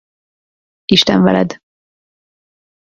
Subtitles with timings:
[0.97, 1.51] Isten veled.